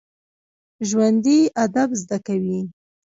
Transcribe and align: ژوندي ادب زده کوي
ژوندي 0.87 1.39
ادب 1.63 1.89
زده 2.01 2.17
کوي 2.27 2.59